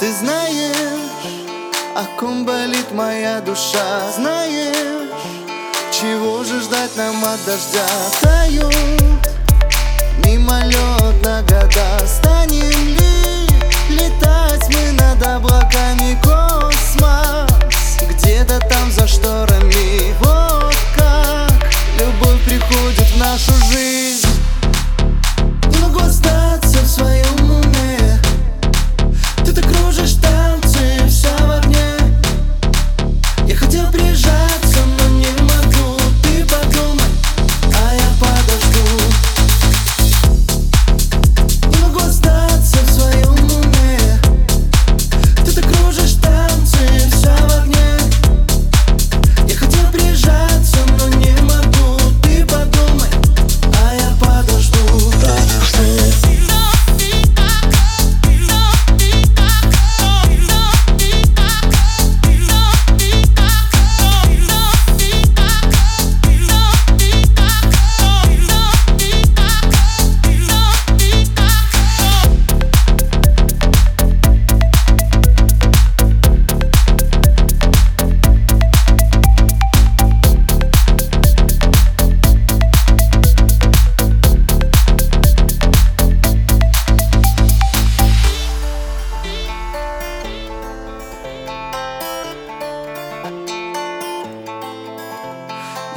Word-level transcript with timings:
Ты 0.00 0.10
знаешь, 0.14 1.10
о 1.94 2.04
ком 2.18 2.46
болит 2.46 2.90
моя 2.92 3.42
душа? 3.42 4.00
Знаешь, 4.16 5.10
чего 5.92 6.42
же 6.42 6.58
ждать 6.62 6.96
нам 6.96 7.22
от 7.22 7.38
дождя? 7.44 7.86
Тают 8.22 8.74
мимолетно 10.24 11.42
года 11.42 11.98
Я 33.92 34.39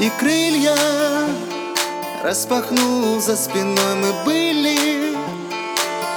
И 0.04 0.12
крылья 0.20 0.76
распахнул 2.26 3.22
за 3.22 3.38
спиной. 3.38 3.96
Мы 3.96 4.12
были 4.26 5.16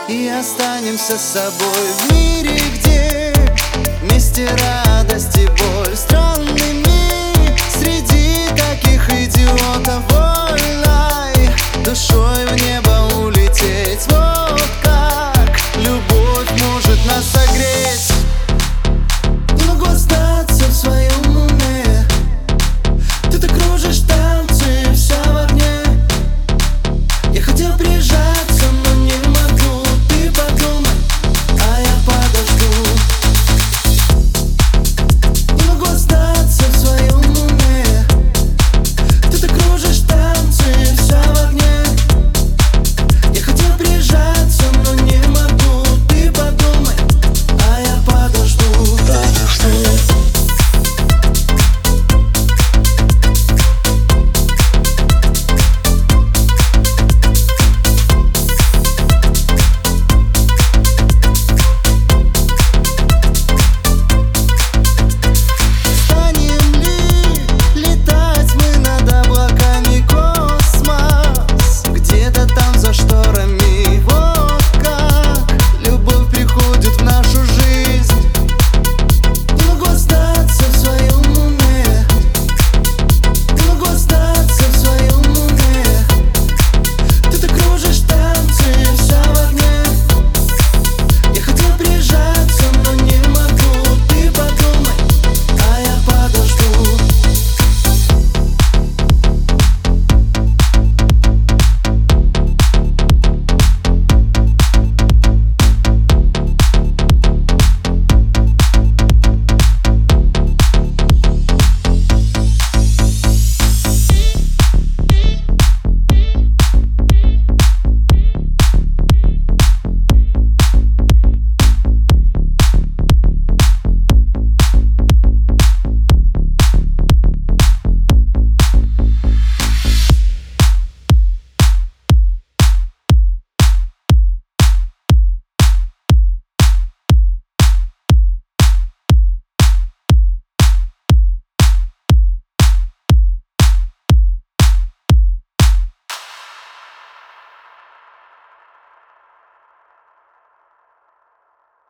И 0.08 0.26
останемся 0.26 1.16
с 1.16 1.34
собой 1.34 1.86
в 2.00 2.12
мире, 2.12 2.60
где 2.74 3.32
вместе 4.02 4.48
радость 4.48 5.38
и 5.38 5.47
боль. 5.47 5.97
Странный 5.97 6.25